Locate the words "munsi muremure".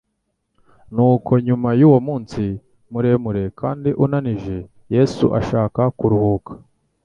2.07-3.43